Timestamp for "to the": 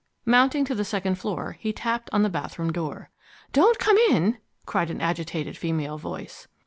0.65-0.83